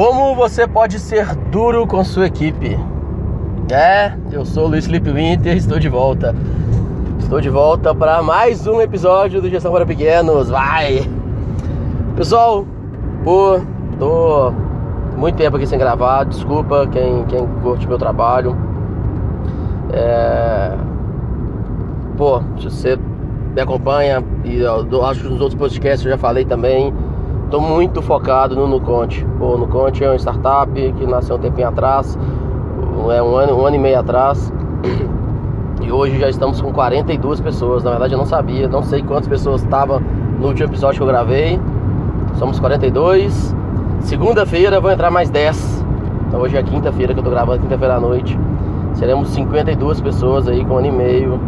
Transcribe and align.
Como 0.00 0.34
você 0.34 0.66
pode 0.66 0.98
ser 0.98 1.34
duro 1.50 1.86
com 1.86 2.02
sua 2.02 2.26
equipe? 2.26 2.74
É, 3.70 4.14
eu 4.32 4.46
sou 4.46 4.64
o 4.64 4.68
Luiz 4.68 4.86
Felipe 4.86 5.10
Winter, 5.10 5.54
estou 5.54 5.78
de 5.78 5.90
volta. 5.90 6.34
Estou 7.18 7.38
de 7.38 7.50
volta 7.50 7.94
para 7.94 8.22
mais 8.22 8.66
um 8.66 8.80
episódio 8.80 9.42
do 9.42 9.50
Gestão 9.50 9.70
para 9.70 9.84
Pequenos. 9.84 10.48
Vai! 10.48 11.06
Pessoal, 12.16 12.64
pô, 13.22 13.60
tô 13.98 14.50
muito 15.18 15.36
tempo 15.36 15.58
aqui 15.58 15.66
sem 15.66 15.78
gravar. 15.78 16.24
Desculpa 16.24 16.86
quem, 16.86 17.26
quem 17.26 17.46
curte 17.62 17.86
meu 17.86 17.98
trabalho. 17.98 18.56
É... 19.92 20.78
Pô, 22.16 22.40
se 22.58 22.70
você 22.70 22.98
me 23.54 23.60
acompanha, 23.60 24.24
e 24.44 24.60
eu, 24.60 25.04
acho 25.04 25.20
que 25.20 25.28
nos 25.28 25.42
outros 25.42 25.60
podcasts 25.60 26.06
eu 26.06 26.12
já 26.12 26.16
falei 26.16 26.46
também, 26.46 26.90
tô 27.50 27.60
muito 27.60 28.00
focado 28.00 28.54
no 28.54 28.68
Nuconte. 28.68 29.26
O 29.40 29.58
Nuconte 29.58 30.04
é 30.04 30.08
uma 30.08 30.16
startup 30.16 30.72
que 30.72 31.06
nasceu 31.06 31.34
um 31.34 31.38
tempinho 31.38 31.68
atrás, 31.68 32.16
é 33.12 33.22
um 33.22 33.34
ano, 33.36 33.60
um 33.60 33.66
ano 33.66 33.76
e 33.76 33.78
meio 33.78 33.98
atrás. 33.98 34.52
E 35.82 35.90
hoje 35.90 36.18
já 36.18 36.28
estamos 36.28 36.60
com 36.60 36.72
42 36.72 37.40
pessoas. 37.40 37.82
Na 37.82 37.90
verdade 37.90 38.14
eu 38.14 38.18
não 38.18 38.26
sabia, 38.26 38.68
não 38.68 38.82
sei 38.82 39.02
quantas 39.02 39.26
pessoas 39.26 39.62
estavam 39.62 40.00
no 40.38 40.48
último 40.48 40.68
episódio 40.68 40.98
que 40.98 41.02
eu 41.02 41.06
gravei. 41.06 41.60
Somos 42.38 42.60
42. 42.60 43.56
Segunda-feira 44.00 44.78
vão 44.78 44.92
entrar 44.92 45.10
mais 45.10 45.30
10. 45.30 45.84
Então 46.28 46.40
hoje 46.40 46.56
é 46.56 46.62
quinta-feira 46.62 47.12
que 47.12 47.18
eu 47.18 47.24
tô 47.24 47.30
gravando, 47.30 47.60
quinta-feira 47.62 47.96
à 47.96 48.00
noite. 48.00 48.38
Seremos 48.94 49.30
52 49.30 50.00
pessoas 50.00 50.46
aí 50.46 50.64
com 50.64 50.74
um 50.74 50.78
ano 50.78 50.86
e 50.86 50.92
meio. 50.92 51.40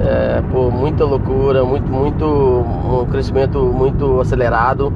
É, 0.00 0.42
pô, 0.50 0.70
muita 0.70 1.04
loucura, 1.04 1.64
muito, 1.64 1.88
muito, 1.88 2.24
um 2.24 3.06
crescimento 3.08 3.60
muito 3.60 4.20
acelerado. 4.20 4.92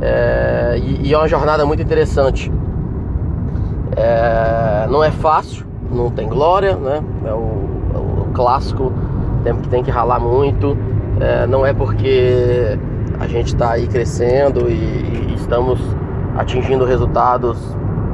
É, 0.00 0.78
e, 0.78 1.08
e, 1.08 1.14
é 1.14 1.18
uma 1.18 1.28
jornada 1.28 1.64
muito 1.64 1.82
interessante. 1.82 2.52
É, 3.96 4.86
não 4.90 5.02
é 5.02 5.10
fácil, 5.10 5.66
não 5.90 6.10
tem 6.10 6.28
glória, 6.28 6.76
né? 6.76 7.02
É 7.24 7.32
o, 7.32 7.68
é 7.94 7.98
o 7.98 8.32
clássico, 8.34 8.92
que 9.62 9.68
tem 9.68 9.82
que 9.82 9.90
ralar 9.90 10.18
muito. 10.18 10.76
É, 11.20 11.46
não 11.46 11.64
é 11.64 11.72
porque 11.72 12.78
a 13.18 13.26
gente 13.26 13.48
está 13.48 13.72
aí 13.72 13.86
crescendo 13.86 14.68
e, 14.68 14.74
e, 14.74 15.34
estamos 15.36 15.80
atingindo 16.36 16.84
resultados 16.84 17.58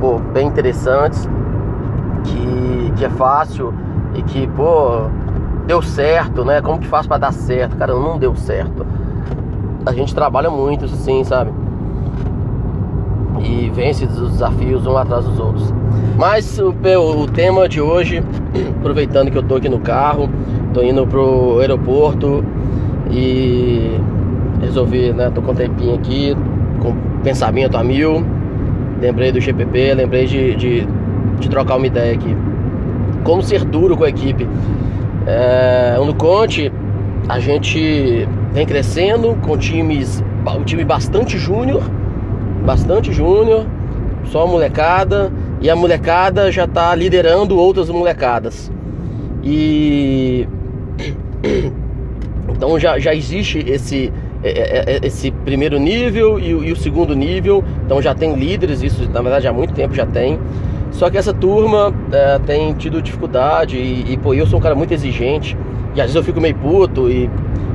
pô, 0.01 0.19
bem 0.19 0.47
interessantes 0.47 1.29
que, 2.25 2.93
que 2.97 3.05
é 3.05 3.11
fácil 3.11 3.75
e 4.15 4.23
que 4.23 4.47
pô 4.49 5.09
deu 5.67 5.83
certo, 5.83 6.45
né? 6.45 6.61
Como 6.61 6.79
que 6.79 6.87
faz 6.87 7.07
para 7.07 7.19
dar 7.19 7.33
certo? 7.33 7.77
Cara, 7.77 7.95
não 7.95 8.19
deu 8.19 8.35
certo. 8.37 8.87
A 9.85 9.93
gente 9.93 10.15
trabalha 10.15 10.51
muito 10.51 10.85
assim, 10.85 11.25
sabe? 11.25 11.53
E 13.43 13.71
vence 13.71 14.05
os 14.05 14.33
desafios 14.33 14.87
um 14.87 14.97
atrás 14.97 15.25
dos 15.25 15.39
outros. 15.39 15.73
Mas 16.17 16.59
o, 16.59 16.71
o 16.71 17.27
tema 17.27 17.69
de 17.69 17.81
hoje, 17.81 18.23
aproveitando 18.79 19.31
que 19.31 19.39
eu 19.39 19.43
tô 19.43 19.57
aqui 19.57 19.69
no 19.69 19.81
carro, 19.81 20.29
tô 20.73 20.83
indo 20.83 21.07
pro 21.07 21.59
aeroporto 21.61 22.45
e 23.11 23.99
resolvi, 24.61 25.13
né? 25.13 25.31
Tô 25.35 25.43
com 25.43 25.53
um 25.53 25.55
tempinho 25.55 25.95
aqui, 25.95 26.37
com 26.81 26.95
pensamento 27.23 27.77
a 27.77 27.83
mil. 27.83 28.25
Lembrei 29.01 29.33
do 29.33 29.41
GPP, 29.41 29.95
lembrei 29.95 30.27
de, 30.27 30.55
de, 30.55 30.87
de 31.41 31.49
trocar 31.49 31.77
uma 31.77 31.87
ideia 31.87 32.15
aqui. 32.15 32.37
Como 33.25 33.43
ser 33.43 33.65
duro 33.65 33.97
com 33.97 34.05
a 34.05 34.09
equipe. 34.09 34.47
É, 35.27 35.97
no 36.05 36.15
Conte, 36.15 36.73
a 37.29 37.39
gente 37.39 38.29
vem 38.53 38.67
crescendo 38.67 39.37
com 39.43 39.57
times, 39.57 40.23
um 40.47 40.65
time 40.65 40.85
bastante 40.85 41.39
júnior 41.39 41.83
bastante 42.65 43.13
júnior, 43.13 43.67
só 44.25 44.47
molecada, 44.47 45.33
e 45.61 45.69
a 45.69 45.77
molecada 45.77 46.51
já 46.51 46.65
está 46.65 46.95
liderando 46.95 47.59
outras 47.59 47.89
molecadas. 47.89 48.71
E 49.43 50.47
então 52.49 52.79
já, 52.79 52.99
já 52.99 53.15
existe 53.15 53.59
esse, 53.59 54.13
é, 54.43 54.51
é, 54.51 54.97
é, 54.97 55.07
esse 55.07 55.31
primeiro 55.31 55.79
nível 55.79 56.39
e, 56.39 56.51
e, 56.51 56.73
o 56.73 56.77
segundo 56.77 57.15
nível, 57.15 57.63
então 57.85 58.01
já 58.01 58.15
tem 58.15 58.35
líderes, 58.35 58.83
isso 58.83 59.09
na 59.11 59.21
verdade 59.21 59.47
há 59.49 59.53
muito 59.53 59.73
tempo 59.75 59.95
já 59.95 60.07
tem. 60.07 60.39
Só 60.93 61.09
que 61.09 61.17
essa 61.17 61.33
turma 61.33 61.93
é, 62.13 62.39
tem 62.41 62.75
tido 62.75 63.01
dificuldade 63.01 63.77
e, 63.77 64.13
e, 64.13 64.17
pô, 64.17 64.35
eu 64.35 64.47
sou 64.47 64.59
um 64.59 64.63
cara 64.63 64.75
muito 64.75 64.93
exigente 64.93 65.57
e 65.95 66.01
às 66.01 66.07
vezes 66.07 66.17
eu 66.17 66.23
fico 66.23 66.41
meio 66.41 66.55
puto 66.55 67.11
e 67.11 67.31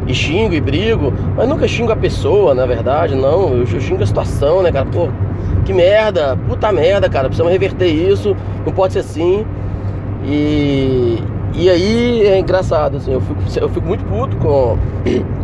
e 0.07 0.13
xingo 0.13 0.53
e 0.53 0.61
brigo, 0.61 1.13
mas 1.35 1.47
nunca 1.47 1.67
xingo 1.67 1.91
a 1.91 1.95
pessoa, 1.95 2.53
na 2.53 2.65
verdade, 2.65 3.15
não. 3.15 3.53
Eu, 3.53 3.65
xingo 3.65 4.01
a 4.01 4.05
situação, 4.05 4.63
né, 4.63 4.71
cara? 4.71 4.85
Pô, 4.85 5.09
que 5.65 5.73
merda, 5.73 6.37
puta 6.47 6.71
merda, 6.71 7.09
cara. 7.09 7.25
Precisamos 7.25 7.51
reverter 7.51 7.87
isso, 7.87 8.35
não 8.65 8.71
pode 8.71 8.93
ser 8.93 8.99
assim. 8.99 9.45
E, 10.25 11.17
e 11.53 11.69
aí 11.69 12.25
é 12.25 12.39
engraçado, 12.39 12.97
assim, 12.97 13.11
eu 13.11 13.21
fico, 13.21 13.41
eu 13.59 13.69
fico 13.69 13.85
muito 13.85 14.03
puto 14.05 14.35
com, 14.37 14.77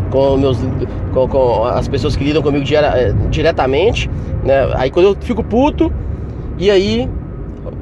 com, 0.09 0.37
meus, 0.37 0.57
com, 1.13 1.27
com 1.27 1.63
as 1.65 1.87
pessoas 1.87 2.15
que 2.15 2.23
lidam 2.23 2.41
comigo 2.41 2.63
dire, 2.63 2.85
diretamente, 3.29 4.09
né? 4.43 4.69
Aí 4.75 4.89
quando 4.89 5.07
eu 5.07 5.17
fico 5.19 5.43
puto, 5.43 5.91
e 6.57 6.71
aí 6.71 7.09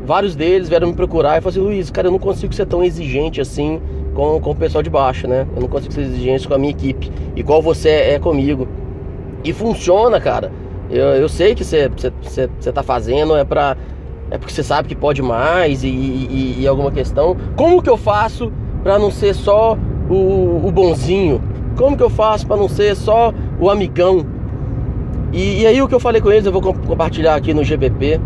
vários 0.06 0.36
deles 0.36 0.68
vieram 0.68 0.88
me 0.88 0.94
procurar 0.94 1.38
e 1.38 1.42
falaram 1.42 1.50
assim, 1.50 1.60
Luiz, 1.60 1.90
cara, 1.92 2.08
eu 2.08 2.12
não 2.12 2.20
consigo 2.20 2.54
ser 2.54 2.66
tão 2.66 2.84
exigente 2.84 3.40
assim 3.40 3.80
com, 4.14 4.40
com 4.40 4.52
o 4.52 4.56
pessoal 4.56 4.84
de 4.84 4.90
baixo, 4.90 5.28
né? 5.28 5.48
Eu 5.56 5.62
não 5.62 5.68
consigo 5.68 5.94
ser 5.94 6.02
exigente 6.02 6.48
com 6.48 6.54
a 6.54 6.58
minha 6.58 6.72
equipe, 6.72 7.12
igual 7.36 7.62
você 7.62 7.90
é 7.90 8.20
comigo. 8.20 8.68
E 9.44 9.54
funciona, 9.54 10.20
cara. 10.20 10.52
Eu, 10.90 11.06
eu 11.16 11.30
sei 11.30 11.56
que 11.56 11.64
você 11.64 11.90
tá 12.74 12.84
fazendo 12.84 13.36
é 13.36 13.44
pra. 13.44 13.78
É 14.30 14.38
porque 14.38 14.54
você 14.54 14.64
sabe 14.64 14.88
que 14.88 14.96
pode 14.96 15.22
mais 15.22 15.84
e, 15.84 15.88
e, 15.88 16.58
e 16.60 16.68
alguma 16.68 16.92
questão. 16.92 17.36
Como 17.56 17.82
que 17.82 17.90
eu 17.90 17.98
faço 17.98 18.52
para 18.84 18.98
não 19.00 19.12
ser 19.12 19.34
só 19.34 19.78
o, 20.10 20.62
o, 20.66 20.72
bonzinho? 20.72 21.42
Como 21.78 21.98
que 21.98 22.04
eu 22.04 22.10
faço 22.10 22.46
para 22.46 22.58
não 22.58 22.70
ser 22.70 22.96
só 22.96 23.34
o 23.60 23.70
amigão? 23.70 24.26
E, 25.34 25.62
e, 25.62 25.68
aí 25.68 25.82
o 25.82 25.88
que 25.88 25.96
eu 25.96 26.00
falei 26.00 26.22
com 26.22 26.32
eles, 26.32 26.46
eu 26.46 26.52
vou 26.52 26.62
compartilhar 26.62 27.36
aqui 27.36 27.54
no 27.54 27.64
GBP, 27.64 28.20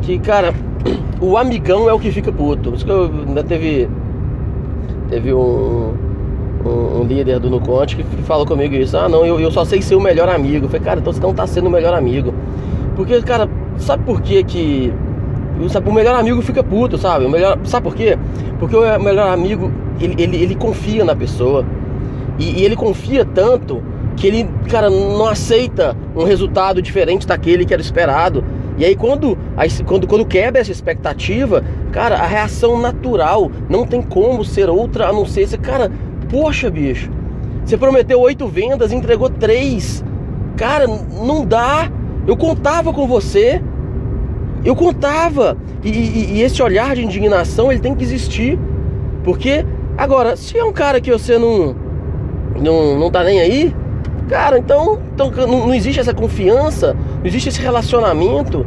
que 0.00 0.18
cara, 0.18 0.54
o 1.20 1.36
amigão 1.36 1.88
é 1.88 1.92
o 1.92 1.98
que 1.98 2.10
fica 2.10 2.32
puto. 2.32 2.74
Isso 2.74 2.84
que 2.84 2.90
eu 2.90 3.04
ainda 3.26 3.42
teve 3.42 3.88
Teve 5.12 5.34
um, 5.34 5.92
um, 6.64 7.00
um 7.00 7.04
líder 7.04 7.38
do 7.38 7.50
Nuconte 7.50 7.96
que 7.96 8.02
falou 8.22 8.46
comigo 8.46 8.74
isso. 8.74 8.96
Ah, 8.96 9.10
não, 9.10 9.26
eu, 9.26 9.38
eu 9.38 9.50
só 9.50 9.62
sei 9.62 9.82
ser 9.82 9.94
o 9.94 10.00
melhor 10.00 10.26
amigo. 10.26 10.64
Eu 10.64 10.70
falei, 10.70 10.82
cara, 10.82 11.00
então 11.00 11.12
você 11.12 11.20
não 11.20 11.34
tá 11.34 11.46
sendo 11.46 11.66
o 11.66 11.70
melhor 11.70 11.92
amigo. 11.92 12.32
Porque, 12.96 13.20
cara, 13.20 13.46
sabe 13.76 14.04
por 14.04 14.22
que 14.22 14.42
que... 14.42 14.90
Sabe, 15.68 15.90
o 15.90 15.92
melhor 15.92 16.18
amigo 16.18 16.40
fica 16.40 16.64
puto, 16.64 16.96
sabe? 16.96 17.26
O 17.26 17.28
melhor, 17.28 17.58
sabe 17.64 17.84
por 17.84 17.94
quê? 17.94 18.16
Porque 18.58 18.74
o 18.74 18.80
melhor 18.98 19.28
amigo, 19.28 19.70
ele, 20.00 20.14
ele, 20.16 20.42
ele 20.42 20.54
confia 20.54 21.04
na 21.04 21.14
pessoa. 21.14 21.62
E, 22.38 22.60
e 22.60 22.64
ele 22.64 22.74
confia 22.74 23.22
tanto 23.22 23.82
que 24.16 24.26
ele, 24.26 24.48
cara, 24.70 24.88
não 24.88 25.26
aceita 25.26 25.94
um 26.16 26.24
resultado 26.24 26.80
diferente 26.80 27.26
daquele 27.26 27.66
que 27.66 27.74
era 27.74 27.82
esperado. 27.82 28.42
E 28.78 28.84
aí 28.84 28.96
quando, 28.96 29.36
quando, 29.86 30.06
quando 30.06 30.24
quebra 30.24 30.60
essa 30.60 30.72
expectativa, 30.72 31.62
cara, 31.90 32.16
a 32.16 32.26
reação 32.26 32.78
natural 32.78 33.50
não 33.68 33.86
tem 33.86 34.00
como 34.00 34.44
ser 34.44 34.68
outra 34.68 35.08
a 35.08 35.12
não 35.12 35.26
ser 35.26 35.42
esse, 35.42 35.58
cara, 35.58 35.90
poxa, 36.30 36.70
bicho, 36.70 37.10
você 37.64 37.76
prometeu 37.76 38.20
oito 38.20 38.46
vendas 38.48 38.92
entregou 38.92 39.30
três. 39.30 40.04
Cara, 40.56 40.86
não 40.86 41.44
dá. 41.44 41.90
Eu 42.26 42.36
contava 42.36 42.92
com 42.92 43.06
você. 43.06 43.62
Eu 44.64 44.74
contava. 44.74 45.56
E, 45.82 45.88
e, 45.88 46.32
e, 46.34 46.42
esse 46.42 46.62
olhar 46.62 46.94
de 46.94 47.04
indignação, 47.04 47.70
ele 47.70 47.80
tem 47.80 47.94
que 47.94 48.04
existir. 48.04 48.58
Porque, 49.24 49.64
agora, 49.96 50.36
se 50.36 50.58
é 50.58 50.64
um 50.64 50.72
cara 50.72 51.00
que 51.00 51.10
você 51.10 51.38
não, 51.38 51.74
não, 52.60 52.98
não 52.98 53.10
tá 53.10 53.24
nem 53.24 53.40
aí, 53.40 53.74
Cara, 54.32 54.58
então, 54.58 54.98
então 55.12 55.30
não, 55.30 55.66
não 55.66 55.74
existe 55.74 56.00
essa 56.00 56.14
confiança, 56.14 56.94
não 56.94 57.26
existe 57.26 57.50
esse 57.50 57.60
relacionamento. 57.60 58.66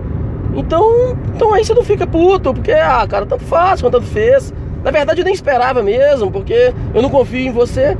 Então, 0.53 1.17
então 1.35 1.55
aí 1.55 1.65
você 1.65 1.73
não 1.73 1.83
fica 1.83 2.05
puto, 2.05 2.53
porque, 2.53 2.71
ah, 2.71 3.03
cara, 3.09 3.25
tanto 3.25 3.43
faz 3.45 3.81
quanto 3.81 3.93
tanto 3.93 4.05
fez. 4.05 4.53
Na 4.83 4.91
verdade, 4.91 5.21
eu 5.21 5.25
nem 5.25 5.33
esperava 5.33 5.81
mesmo, 5.81 6.29
porque 6.29 6.71
eu 6.93 7.01
não 7.01 7.09
confio 7.09 7.39
em 7.39 7.51
você. 7.51 7.97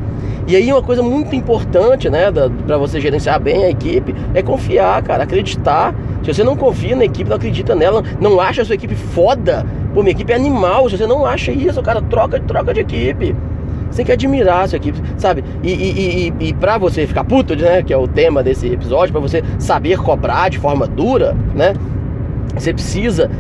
E 0.48 0.56
aí, 0.56 0.72
uma 0.72 0.84
coisa 0.84 1.02
muito 1.02 1.36
importante, 1.36 2.08
né, 2.08 2.32
para 2.68 2.78
você 2.78 3.02
gerenciar 3.02 3.42
bem 3.42 3.64
a 3.64 3.70
equipe, 3.72 4.14
é 4.36 4.44
confiar, 4.44 5.02
cara, 5.02 5.24
acreditar. 5.24 5.96
Se 6.22 6.32
você 6.32 6.44
não 6.44 6.56
confia 6.56 6.96
na 6.96 7.06
equipe, 7.06 7.28
não 7.28 7.38
acredita 7.38 7.74
nela, 7.74 8.04
não 8.22 8.40
acha 8.40 8.62
a 8.62 8.66
sua 8.66 8.76
equipe 8.76 8.94
foda, 8.94 9.66
pô, 9.92 10.04
minha 10.04 10.12
equipe 10.12 10.32
é 10.32 10.36
animal. 10.36 10.88
Se 10.88 11.00
você 11.00 11.08
não 11.08 11.26
acha 11.26 11.52
isso, 11.52 11.82
cara, 11.82 12.00
troca, 12.00 12.40
troca 12.42 12.76
de 12.76 12.82
equipe. 12.82 13.36
Você 13.96 14.04
tem 14.04 14.08
que 14.08 14.12
admirar 14.12 14.68
sua 14.68 14.76
equipe, 14.76 15.02
sabe? 15.16 15.42
E, 15.64 15.72
e, 15.72 16.34
e, 16.42 16.48
e 16.50 16.54
pra 16.54 16.78
você 16.78 17.08
ficar 17.08 17.24
puto, 17.24 17.56
né? 17.56 17.82
Que 17.82 17.94
é 17.94 17.98
o 17.98 18.06
tema 18.06 18.44
desse 18.44 18.68
episódio, 18.68 19.14
para 19.14 19.22
você 19.22 19.42
saber 19.58 19.98
cobrar 19.98 20.50
de 20.50 20.60
forma 20.60 20.86
dura, 20.86 21.34
né? 21.56 21.74
Você 22.58 22.74
precisa 22.74 23.32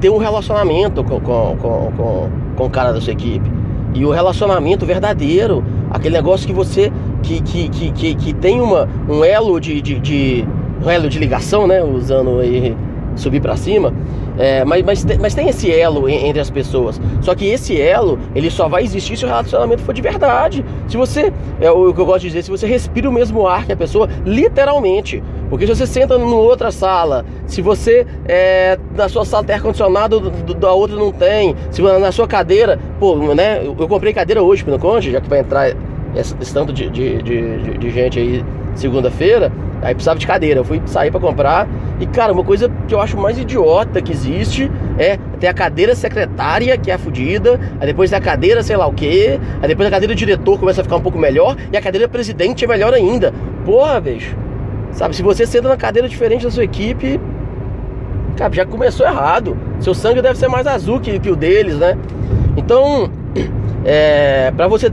ter 0.00 0.10
um 0.10 0.18
relacionamento 0.18 1.02
com, 1.02 1.18
com, 1.18 1.56
com, 1.56 1.92
com, 1.96 2.30
com 2.54 2.64
o 2.64 2.70
cara 2.70 2.92
da 2.92 3.00
sua 3.00 3.12
equipe. 3.12 3.50
E 3.92 4.04
o 4.04 4.12
relacionamento 4.12 4.86
verdadeiro, 4.86 5.64
aquele 5.90 6.14
negócio 6.14 6.46
que 6.46 6.52
você 6.52 6.92
que, 7.20 7.42
que, 7.42 7.68
que, 7.68 7.90
que, 7.90 8.14
que 8.14 8.32
tem 8.34 8.60
uma, 8.60 8.88
um 9.08 9.24
elo 9.24 9.58
de, 9.58 9.82
de, 9.82 9.98
de, 9.98 10.46
um 10.80 10.88
elo 10.88 11.08
de 11.08 11.18
ligação, 11.18 11.66
né? 11.66 11.82
Usando 11.82 12.38
aí 12.38 12.76
subir 13.16 13.40
para 13.40 13.56
cima. 13.56 13.92
É, 14.38 14.64
mas, 14.64 14.82
mas, 14.82 15.04
tem, 15.04 15.18
mas 15.18 15.34
tem 15.34 15.48
esse 15.48 15.72
elo 15.72 16.08
entre 16.08 16.40
as 16.40 16.50
pessoas. 16.50 17.00
Só 17.20 17.34
que 17.34 17.46
esse 17.46 17.80
elo, 17.80 18.18
ele 18.34 18.50
só 18.50 18.68
vai 18.68 18.82
existir 18.82 19.16
se 19.16 19.24
o 19.24 19.28
relacionamento 19.28 19.82
for 19.82 19.94
de 19.94 20.02
verdade. 20.02 20.64
Se 20.88 20.96
você, 20.96 21.32
é 21.60 21.70
o 21.70 21.92
que 21.92 22.00
eu 22.00 22.06
gosto 22.06 22.22
de 22.22 22.28
dizer, 22.28 22.42
se 22.42 22.50
você 22.50 22.66
respira 22.66 23.08
o 23.08 23.12
mesmo 23.12 23.46
ar 23.46 23.64
que 23.64 23.72
a 23.72 23.76
pessoa, 23.76 24.08
literalmente. 24.24 25.22
Porque 25.48 25.66
se 25.66 25.74
você 25.74 25.86
senta 25.86 26.18
numa 26.18 26.36
outra 26.36 26.72
sala, 26.72 27.24
se 27.46 27.62
você 27.62 28.06
é, 28.26 28.78
na 28.94 29.08
sua 29.08 29.24
sala 29.24 29.44
tem 29.44 29.54
ar-condicionado, 29.54 30.20
da 30.30 30.72
outra 30.72 30.96
não 30.96 31.12
tem, 31.12 31.54
se 31.70 31.80
na 31.80 32.10
sua 32.10 32.26
cadeira, 32.26 32.78
pô, 32.98 33.16
né? 33.34 33.64
Eu, 33.64 33.88
comprei 33.88 34.12
cadeira 34.12 34.42
hoje 34.42 34.64
no 34.66 34.78
Conte, 34.78 35.10
já 35.12 35.20
que 35.20 35.28
vai 35.28 35.40
entrar 35.40 35.72
esse, 36.14 36.34
tanto 36.52 36.72
de, 36.72 36.88
de, 36.90 37.22
de, 37.22 37.78
de 37.78 37.90
gente 37.90 38.18
aí 38.18 38.44
segunda-feira, 38.74 39.52
aí 39.82 39.94
precisava 39.94 40.18
de 40.18 40.26
cadeira. 40.26 40.60
Eu 40.60 40.64
fui 40.64 40.80
sair 40.86 41.10
para 41.10 41.20
comprar 41.20 41.68
e, 42.00 42.06
cara, 42.06 42.32
uma 42.32 42.44
coisa 42.44 42.70
que 42.88 42.94
eu 42.94 43.00
acho 43.00 43.16
mais 43.16 43.38
idiota 43.38 44.00
que 44.02 44.12
existe 44.12 44.70
é 44.98 45.18
ter 45.38 45.46
a 45.46 45.54
cadeira 45.54 45.94
secretária, 45.94 46.76
que 46.76 46.90
é 46.90 46.94
a 46.94 46.98
fudida, 46.98 47.60
aí 47.80 47.86
depois 47.86 48.12
a 48.12 48.20
cadeira 48.20 48.62
sei 48.62 48.76
lá 48.76 48.86
o 48.86 48.92
quê, 48.92 49.38
aí 49.60 49.68
depois 49.68 49.86
a 49.88 49.90
cadeira 49.90 50.14
diretor 50.14 50.58
começa 50.58 50.80
a 50.80 50.84
ficar 50.84 50.96
um 50.96 51.00
pouco 51.00 51.18
melhor 51.18 51.56
e 51.72 51.76
a 51.76 51.80
cadeira 51.80 52.08
presidente 52.08 52.64
é 52.64 52.68
melhor 52.68 52.92
ainda. 52.92 53.32
Porra, 53.64 54.00
bicho. 54.00 54.36
Sabe, 54.92 55.16
se 55.16 55.22
você 55.22 55.44
senta 55.44 55.68
na 55.68 55.76
cadeira 55.76 56.08
diferente 56.08 56.44
da 56.44 56.50
sua 56.50 56.62
equipe, 56.62 57.20
cara, 58.36 58.52
já 58.52 58.64
começou 58.64 59.04
errado. 59.04 59.56
Seu 59.80 59.92
sangue 59.92 60.22
deve 60.22 60.38
ser 60.38 60.48
mais 60.48 60.66
azul 60.66 61.00
que, 61.00 61.18
que 61.18 61.30
o 61.30 61.36
deles, 61.36 61.76
né? 61.76 61.96
Então, 62.56 63.10
é, 63.84 64.52
para 64.56 64.68
você 64.68 64.92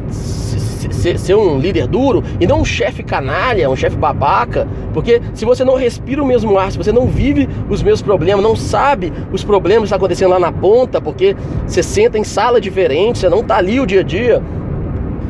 ser, 0.91 1.19
ser, 1.19 1.35
um 1.35 1.59
líder 1.59 1.87
duro 1.87 2.23
e 2.39 2.47
não 2.47 2.61
um 2.61 2.65
chefe 2.65 3.03
canalha, 3.03 3.69
um 3.69 3.75
chefe 3.75 3.95
babaca, 3.95 4.67
porque 4.93 5.21
se 5.33 5.45
você 5.45 5.63
não 5.63 5.75
respira 5.75 6.21
o 6.21 6.25
mesmo 6.25 6.57
ar, 6.57 6.71
se 6.71 6.77
você 6.77 6.91
não 6.91 7.07
vive 7.07 7.47
os 7.69 7.83
mesmos 7.83 8.01
problemas, 8.01 8.43
não 8.43 8.55
sabe 8.55 9.11
os 9.31 9.43
problemas 9.43 9.81
que 9.81 9.85
estão 9.85 9.97
acontecendo 9.97 10.31
lá 10.31 10.39
na 10.39 10.51
ponta, 10.51 11.01
porque 11.01 11.35
você 11.65 11.83
senta 11.83 12.17
em 12.17 12.23
sala 12.23 12.59
diferente, 12.59 13.19
você 13.19 13.29
não 13.29 13.41
está 13.41 13.57
ali 13.57 13.79
o 13.79 13.85
dia 13.85 14.01
a 14.01 14.03
dia, 14.03 14.41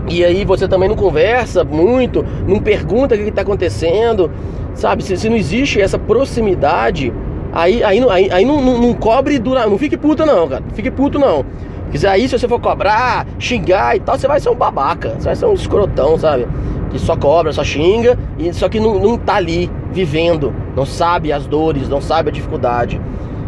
e 0.10 0.26
aí 0.26 0.44
você 0.44 0.68
também 0.68 0.90
não 0.90 0.96
conversa 0.96 1.64
muito, 1.64 2.26
não 2.48 2.60
pergunta 2.60 3.16
o 3.16 3.18
que 3.18 3.30
está 3.30 3.42
acontecendo, 3.42 4.32
sabe? 4.74 5.04
Se, 5.04 5.16
se, 5.18 5.30
não 5.30 5.38
existe 5.38 5.80
essa 5.80 5.98
proximidade, 5.98 7.14
aí, 7.54 7.84
aí, 7.84 8.04
aí, 8.10 8.32
aí 8.32 8.46
não, 8.46 8.62
não, 8.62 8.78
não 8.78 8.94
cobre 8.94 9.38
dura, 9.40 9.66
não 9.68 9.78
fique 9.78 9.98
puta 9.98 10.26
não, 10.26 10.48
cara, 10.48 10.64
fique 10.74 10.92
puto 10.92 11.20
não. 11.20 11.46
Quiser 11.92 12.10
aí, 12.10 12.28
se 12.28 12.40
você 12.40 12.48
for 12.48 12.60
cobrar, 12.60 13.28
xingar 13.38 13.98
e 13.98 14.00
tal, 14.00 14.18
você 14.18 14.28
vai 14.28 14.40
ser 14.40 14.50
um 14.50 14.56
babaca, 14.56 15.16
você 15.18 15.26
vai 15.26 15.36
ser 15.36 15.46
um 15.46 15.54
escrotão, 15.54 16.18
sabe? 16.18 16.48
Que 16.90 16.98
só 16.98 17.18
cobra, 17.18 17.52
só 17.52 17.64
xinga, 17.64 18.18
e 18.38 18.54
só 18.54 18.70
que 18.70 18.80
não, 18.80 18.98
não 18.98 19.18
tá 19.18 19.36
ali 19.36 19.70
vivendo, 19.92 20.54
não 20.76 20.86
sabe 20.86 21.34
as 21.34 21.46
dores, 21.46 21.90
não 21.90 22.00
sabe 22.00 22.30
a 22.30 22.32
dificuldade. 22.32 23.00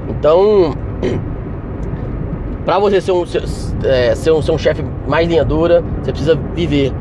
Então, 0.10 0.76
para 2.66 2.80
você 2.80 3.00
ser 3.00 3.14
um, 3.14 3.26
ser, 3.26 3.44
é, 3.86 4.14
ser 4.14 4.32
um, 4.32 4.42
ser 4.42 4.52
um 4.52 4.58
chefe 4.58 4.84
mais 5.08 5.28
linha 5.28 5.46
dura, 5.46 5.82
você 6.02 6.12
precisa 6.12 6.36
viver 6.54 6.92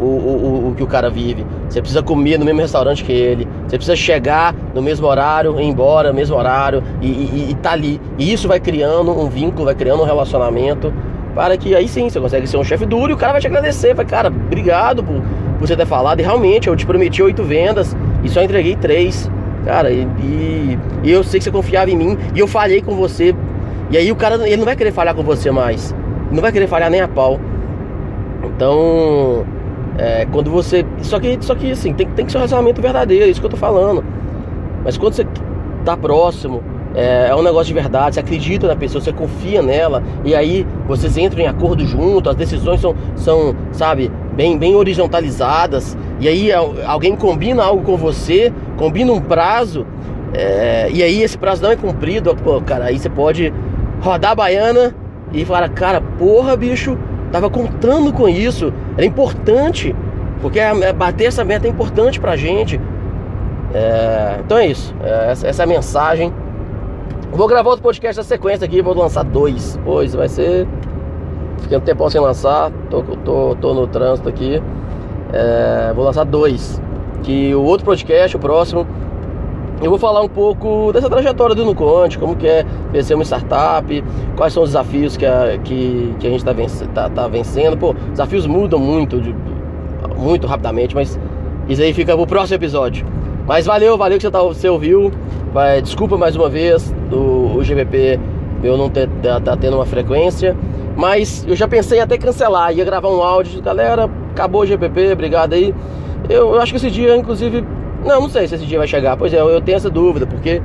o, 0.00 0.04
o, 0.04 0.68
o, 0.70 0.74
que 0.74 0.82
o 0.82 0.86
cara 0.86 1.08
vive. 1.08 1.46
Você 1.68 1.80
precisa 1.80 2.02
comer 2.02 2.38
no 2.38 2.44
mesmo 2.44 2.60
restaurante 2.60 3.04
que 3.04 3.12
ele. 3.12 3.48
Você 3.66 3.76
precisa 3.76 3.96
chegar 3.96 4.54
no 4.74 4.82
mesmo 4.82 5.06
horário, 5.06 5.58
ir 5.60 5.64
embora 5.64 6.08
no 6.08 6.14
mesmo 6.14 6.36
horário 6.36 6.82
e, 7.00 7.06
e, 7.06 7.46
e 7.50 7.54
tá 7.56 7.72
ali. 7.72 8.00
E 8.18 8.32
isso 8.32 8.48
vai 8.48 8.60
criando 8.60 9.10
um 9.10 9.28
vínculo, 9.28 9.66
vai 9.66 9.74
criando 9.74 10.02
um 10.02 10.06
relacionamento 10.06 10.92
para 11.34 11.56
que 11.56 11.74
aí 11.74 11.88
sim 11.88 12.08
você 12.08 12.20
consegue 12.20 12.46
ser 12.46 12.56
um 12.56 12.64
chefe 12.64 12.86
duro 12.86 13.10
e 13.10 13.14
o 13.14 13.16
cara 13.16 13.32
vai 13.32 13.40
te 13.40 13.46
agradecer. 13.46 13.94
Vai, 13.94 14.04
cara, 14.04 14.28
obrigado 14.28 15.02
por, 15.02 15.20
por 15.58 15.66
você 15.66 15.76
ter 15.76 15.86
falado. 15.86 16.20
E 16.20 16.22
realmente 16.22 16.68
eu 16.68 16.76
te 16.76 16.86
prometi 16.86 17.22
oito 17.22 17.42
vendas 17.42 17.96
e 18.22 18.28
só 18.28 18.42
entreguei 18.42 18.76
três. 18.76 19.30
Cara, 19.64 19.90
e, 19.90 20.06
e, 20.20 20.78
e 21.04 21.10
eu 21.10 21.24
sei 21.24 21.40
que 21.40 21.44
você 21.44 21.50
confiava 21.50 21.90
em 21.90 21.96
mim 21.96 22.18
e 22.34 22.38
eu 22.38 22.46
falhei 22.46 22.82
com 22.82 22.94
você. 22.94 23.34
E 23.90 23.96
aí 23.96 24.10
o 24.10 24.16
cara, 24.16 24.36
ele 24.46 24.56
não 24.56 24.64
vai 24.64 24.76
querer 24.76 24.92
falhar 24.92 25.14
com 25.14 25.22
você 25.22 25.50
mais. 25.50 25.94
Não 26.30 26.40
vai 26.40 26.52
querer 26.52 26.66
falhar 26.66 26.90
nem 26.90 27.00
a 27.00 27.08
pau. 27.08 27.40
Então, 28.44 29.44
é, 29.98 30.26
quando 30.30 30.50
você. 30.50 30.84
Só 31.02 31.18
que, 31.20 31.38
só 31.40 31.54
que 31.54 31.70
assim, 31.70 31.92
tem, 31.92 32.06
tem 32.08 32.26
que 32.26 32.32
ser 32.32 32.38
um 32.38 32.40
relacionamento 32.40 32.80
verdadeiro, 32.80 33.24
é 33.24 33.28
isso 33.28 33.40
que 33.40 33.46
eu 33.46 33.50
tô 33.50 33.56
falando. 33.56 34.04
Mas 34.84 34.96
quando 34.96 35.14
você 35.14 35.26
tá 35.84 35.96
próximo, 35.96 36.62
é, 36.94 37.28
é, 37.28 37.34
um 37.34 37.42
negócio 37.42 37.66
de 37.66 37.74
verdade, 37.74 38.14
você 38.14 38.20
acredita 38.20 38.68
na 38.68 38.76
pessoa, 38.76 39.02
você 39.02 39.12
confia 39.12 39.60
nela, 39.60 40.02
e 40.24 40.34
aí 40.34 40.66
vocês 40.86 41.16
entram 41.16 41.42
em 41.42 41.46
acordo 41.46 41.84
junto, 41.86 42.30
as 42.30 42.36
decisões 42.36 42.80
são, 42.80 42.94
são 43.16 43.56
sabe, 43.72 44.10
bem, 44.34 44.56
bem 44.56 44.76
horizontalizadas, 44.76 45.96
e 46.20 46.28
aí 46.28 46.52
alguém 46.52 47.16
combina 47.16 47.64
algo 47.64 47.82
com 47.82 47.96
você, 47.96 48.52
combina 48.76 49.12
um 49.12 49.20
prazo, 49.20 49.84
é, 50.32 50.88
e 50.92 51.02
aí 51.02 51.22
esse 51.22 51.36
prazo 51.36 51.62
não 51.62 51.70
é 51.70 51.76
cumprido, 51.76 52.34
pô, 52.36 52.60
cara, 52.60 52.86
aí 52.86 52.98
você 52.98 53.10
pode 53.10 53.52
rodar 54.00 54.32
a 54.32 54.34
baiana 54.34 54.94
e 55.32 55.44
falar, 55.44 55.68
cara, 55.70 56.00
porra, 56.00 56.56
bicho, 56.56 56.96
Tava 57.34 57.50
contando 57.50 58.12
com 58.12 58.28
isso. 58.28 58.72
Era 58.96 59.04
importante. 59.04 59.92
Porque 60.40 60.60
bater 60.96 61.24
essa 61.24 61.44
meta 61.44 61.66
é 61.66 61.70
importante 61.70 62.20
pra 62.20 62.36
gente. 62.36 62.80
É, 63.74 64.36
então 64.38 64.56
é 64.56 64.68
isso. 64.68 64.94
É, 65.02 65.32
essa, 65.32 65.62
é 65.62 65.64
a 65.64 65.66
mensagem. 65.66 66.32
Vou 67.32 67.48
gravar 67.48 67.70
outro 67.70 67.82
podcast 67.82 68.18
na 68.18 68.22
sequência 68.22 68.64
aqui. 68.64 68.80
Vou 68.80 68.94
lançar 68.94 69.24
dois. 69.24 69.76
Pois 69.84 70.14
vai 70.14 70.28
ser. 70.28 70.68
Fiquei 71.58 71.76
um 71.76 71.80
tempão 71.80 72.08
sem 72.08 72.20
lançar. 72.20 72.70
Tô, 72.88 73.02
tô, 73.02 73.56
tô 73.56 73.74
no 73.74 73.88
trânsito 73.88 74.28
aqui. 74.28 74.62
É, 75.32 75.92
vou 75.92 76.04
lançar 76.04 76.22
dois. 76.22 76.80
Que 77.24 77.52
o 77.52 77.64
outro 77.64 77.84
podcast, 77.84 78.36
o 78.36 78.38
próximo, 78.38 78.86
eu 79.82 79.90
vou 79.90 79.98
falar 79.98 80.22
um 80.22 80.28
pouco 80.28 80.92
dessa 80.92 81.10
trajetória 81.10 81.56
do 81.56 81.64
Nuconte, 81.64 82.16
como 82.16 82.36
que 82.36 82.46
é 82.46 82.64
vencer 82.94 83.16
uma 83.16 83.24
startup, 83.24 84.04
quais 84.36 84.52
são 84.52 84.62
os 84.62 84.70
desafios 84.70 85.16
que 85.16 85.26
a, 85.26 85.58
que, 85.62 86.14
que 86.20 86.26
a 86.26 86.30
gente 86.30 86.48
está 86.48 86.88
tá, 86.94 87.10
tá 87.10 87.28
vencendo. 87.28 87.76
Pô, 87.76 87.94
desafios 88.10 88.46
mudam 88.46 88.78
muito, 88.78 89.20
de, 89.20 89.34
muito 90.16 90.46
rapidamente, 90.46 90.94
mas 90.94 91.18
isso 91.68 91.82
aí 91.82 91.92
fica 91.92 92.16
pro 92.16 92.26
próximo 92.26 92.54
episódio. 92.54 93.04
Mas 93.46 93.66
valeu, 93.66 93.98
valeu 93.98 94.16
que 94.16 94.22
você, 94.22 94.30
tá, 94.30 94.40
você 94.40 94.68
ouviu. 94.68 95.10
Vai, 95.52 95.82
desculpa 95.82 96.16
mais 96.16 96.36
uma 96.36 96.48
vez 96.48 96.94
do 97.10 97.56
o 97.56 97.62
GVP 97.62 98.18
meu 98.64 98.78
não 98.78 98.88
ter, 98.88 99.08
tá, 99.22 99.38
tá 99.40 99.56
tendo 99.56 99.76
uma 99.76 99.84
frequência. 99.84 100.56
Mas 100.96 101.44
eu 101.46 101.54
já 101.54 101.68
pensei 101.68 102.00
até 102.00 102.16
cancelar, 102.16 102.74
ia 102.74 102.84
gravar 102.84 103.10
um 103.10 103.22
áudio, 103.22 103.60
galera, 103.60 104.08
acabou 104.30 104.62
o 104.62 104.66
GPP, 104.66 105.12
obrigado 105.12 105.52
aí. 105.52 105.74
Eu, 106.30 106.54
eu 106.54 106.60
acho 106.60 106.72
que 106.72 106.76
esse 106.78 106.90
dia, 106.90 107.14
inclusive, 107.16 107.62
não, 108.04 108.22
não 108.22 108.28
sei 108.28 108.46
se 108.48 108.54
esse 108.54 108.64
dia 108.64 108.78
vai 108.78 108.86
chegar. 108.86 109.16
Pois 109.16 109.34
é, 109.34 109.40
eu 109.40 109.60
tenho 109.60 109.76
essa 109.76 109.90
dúvida, 109.90 110.26
porque 110.26 110.62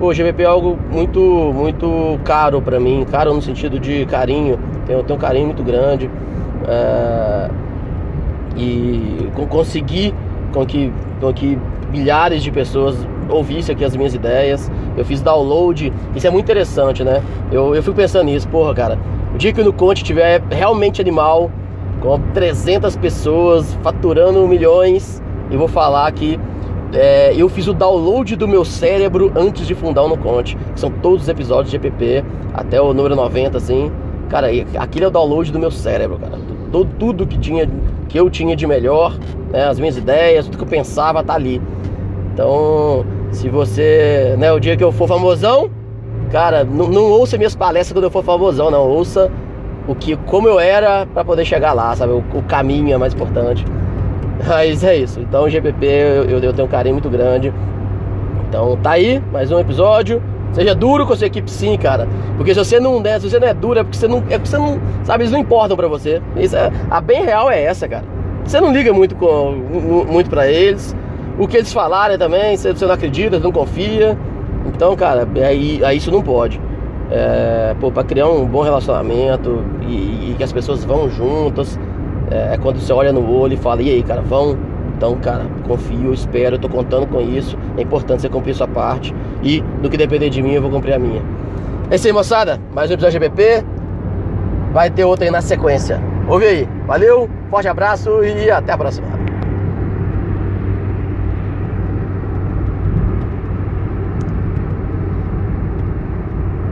pô, 0.00 0.08
o 0.08 0.14
GVP 0.14 0.42
é 0.42 0.46
algo 0.46 0.78
muito, 0.90 1.20
muito 1.20 2.18
caro 2.24 2.62
para 2.62 2.80
mim, 2.80 3.06
caro 3.08 3.34
no 3.34 3.42
sentido 3.42 3.78
de 3.78 4.06
carinho. 4.06 4.58
Tenho, 4.86 5.04
tenho 5.04 5.18
um 5.18 5.20
carinho 5.20 5.46
muito 5.46 5.62
grande. 5.62 6.10
É, 6.66 7.50
e 8.56 9.30
conseguir 9.48 10.14
com 10.52 10.64
que, 10.64 10.90
com 11.20 11.32
que 11.32 11.58
milhares 11.90 12.42
de 12.42 12.50
pessoas 12.50 12.96
ouvissem 13.28 13.74
aqui 13.74 13.84
as 13.84 13.94
minhas 13.94 14.14
ideias. 14.14 14.72
Eu 14.96 15.04
fiz 15.04 15.20
download, 15.20 15.92
isso 16.16 16.26
é 16.26 16.30
muito 16.30 16.46
interessante, 16.46 17.04
né? 17.04 17.22
Eu, 17.52 17.74
eu 17.74 17.82
fico 17.82 17.94
pensando 17.94 18.24
nisso, 18.24 18.48
porra, 18.48 18.74
cara. 18.74 18.98
O 19.34 19.38
dia 19.38 19.52
que 19.52 19.60
o 19.60 19.64
Nuconte 19.64 20.02
tiver 20.02 20.42
realmente 20.50 21.00
animal, 21.00 21.50
com 22.00 22.18
300 22.32 22.96
pessoas 22.96 23.74
faturando 23.82 24.46
milhões, 24.48 25.22
eu 25.50 25.58
vou 25.58 25.68
falar 25.68 26.10
que 26.12 26.40
é, 26.92 27.32
eu 27.36 27.48
fiz 27.48 27.68
o 27.68 27.72
download 27.72 28.34
do 28.36 28.48
meu 28.48 28.64
cérebro 28.64 29.32
antes 29.36 29.66
de 29.66 29.74
fundar 29.74 30.02
o 30.02 30.08
No 30.08 30.16
Conte. 30.16 30.56
São 30.74 30.90
todos 30.90 31.22
os 31.22 31.28
episódios 31.28 31.70
de 31.70 31.76
EPP, 31.76 32.24
até 32.52 32.80
o 32.80 32.92
número 32.92 33.14
90, 33.14 33.56
assim. 33.56 33.90
Cara, 34.28 34.48
aquele 34.78 35.04
é 35.04 35.08
o 35.08 35.10
download 35.10 35.52
do 35.52 35.58
meu 35.58 35.70
cérebro, 35.70 36.18
cara. 36.18 36.38
Tudo, 36.72 36.90
tudo 36.98 37.26
que, 37.26 37.38
tinha, 37.38 37.68
que 38.08 38.18
eu 38.18 38.30
tinha 38.30 38.54
de 38.54 38.66
melhor, 38.66 39.16
né, 39.50 39.66
as 39.66 39.78
minhas 39.78 39.96
ideias, 39.96 40.46
tudo 40.46 40.58
que 40.58 40.64
eu 40.64 40.68
pensava 40.68 41.22
tá 41.22 41.34
ali. 41.34 41.60
Então, 42.32 43.04
se 43.32 43.48
você, 43.48 44.36
né, 44.38 44.52
o 44.52 44.60
dia 44.60 44.76
que 44.76 44.84
eu 44.84 44.92
for 44.92 45.08
famosão, 45.08 45.70
cara, 46.30 46.64
não, 46.64 46.86
não 46.88 47.10
ouça 47.10 47.36
minhas 47.36 47.56
palestras 47.56 47.92
quando 47.92 48.04
eu 48.04 48.10
for 48.10 48.22
famosão, 48.22 48.70
não. 48.70 48.88
Ouça 48.88 49.30
o 49.88 49.94
que, 49.94 50.16
como 50.16 50.48
eu 50.48 50.60
era 50.60 51.06
para 51.06 51.24
poder 51.24 51.44
chegar 51.44 51.72
lá, 51.72 51.94
sabe? 51.96 52.12
O, 52.12 52.24
o 52.34 52.42
caminho 52.42 52.94
é 52.94 52.96
mais 52.96 53.12
importante. 53.14 53.64
Mas 54.46 54.82
é 54.82 54.96
isso. 54.96 55.20
Então 55.20 55.44
o 55.44 55.50
GPP 55.50 55.86
eu, 55.86 56.38
eu, 56.38 56.52
tenho 56.52 56.66
um 56.66 56.70
carinho 56.70 56.94
muito 56.94 57.10
grande. 57.10 57.52
Então 58.48 58.76
tá 58.76 58.92
aí, 58.92 59.22
mais 59.32 59.50
um 59.50 59.58
episódio. 59.58 60.22
Seja 60.52 60.74
duro 60.74 61.06
com 61.06 61.12
a 61.12 61.16
sua 61.16 61.26
equipe 61.26 61.48
sim, 61.50 61.76
cara. 61.76 62.08
Porque 62.36 62.52
se 62.52 62.58
você 62.58 62.80
não 62.80 63.00
der, 63.00 63.20
se 63.20 63.30
você 63.30 63.38
não 63.38 63.46
é 63.46 63.54
duro, 63.54 63.78
é 63.78 63.84
porque 63.84 63.98
você 63.98 64.08
não. 64.08 64.18
É 64.28 64.38
porque 64.38 64.46
você 64.46 64.58
não. 64.58 64.80
Sabe, 65.04 65.22
eles 65.22 65.32
não 65.32 65.38
importam 65.38 65.76
pra 65.76 65.86
você. 65.86 66.20
Isso 66.36 66.56
é, 66.56 66.70
a 66.90 67.00
bem 67.00 67.24
real 67.24 67.50
é 67.50 67.62
essa, 67.62 67.86
cara. 67.86 68.04
Você 68.44 68.60
não 68.60 68.72
liga 68.72 68.92
muito, 68.92 69.14
com, 69.14 69.52
muito 70.10 70.28
pra 70.28 70.48
eles. 70.48 70.96
O 71.38 71.46
que 71.46 71.56
eles 71.56 71.72
falarem 71.72 72.18
também, 72.18 72.56
você, 72.56 72.72
você 72.72 72.84
não 72.84 72.94
acredita, 72.94 73.38
você 73.38 73.44
não 73.44 73.52
confia. 73.52 74.18
Então, 74.66 74.96
cara, 74.96 75.28
aí, 75.46 75.80
aí 75.84 75.96
isso 75.96 76.10
não 76.10 76.22
pode. 76.22 76.60
É, 77.10 77.74
pô, 77.80 77.90
pra 77.92 78.02
criar 78.02 78.28
um 78.28 78.44
bom 78.44 78.62
relacionamento 78.62 79.64
e, 79.82 80.30
e 80.30 80.34
que 80.36 80.42
as 80.42 80.52
pessoas 80.52 80.84
vão 80.84 81.08
juntas 81.08 81.78
é, 82.30 82.54
é 82.54 82.58
quando 82.58 82.78
você 82.78 82.92
olha 82.92 83.12
no 83.12 83.28
olho 83.30 83.54
e 83.54 83.56
fala, 83.56 83.82
e 83.82 83.90
aí, 83.90 84.02
cara, 84.02 84.20
vão, 84.20 84.56
Então, 84.96 85.16
cara, 85.16 85.46
confio, 85.66 86.12
espero, 86.12 86.58
tô 86.58 86.68
contando 86.68 87.06
com 87.06 87.20
isso. 87.20 87.56
É 87.76 87.82
importante 87.82 88.22
você 88.22 88.28
cumprir 88.28 88.54
sua 88.54 88.68
parte. 88.68 89.14
E 89.42 89.62
no 89.82 89.88
que 89.88 89.96
depender 89.96 90.28
de 90.28 90.42
mim, 90.42 90.52
eu 90.52 90.60
vou 90.60 90.70
cumprir 90.70 90.92
a 90.92 90.98
minha. 90.98 91.22
É 91.90 91.94
isso 91.94 92.06
aí, 92.06 92.12
moçada. 92.12 92.60
Mais 92.74 92.90
um 92.90 92.94
episódio 92.94 93.18
de 93.18 93.26
GBP. 93.26 93.64
Vai 94.72 94.90
ter 94.90 95.04
outro 95.04 95.24
aí 95.24 95.30
na 95.30 95.40
sequência. 95.40 96.00
Ouve 96.28 96.44
aí. 96.44 96.68
Valeu, 96.86 97.28
forte 97.50 97.66
abraço 97.66 98.22
e 98.22 98.50
até 98.50 98.72
a 98.72 98.78
próxima. 98.78 99.29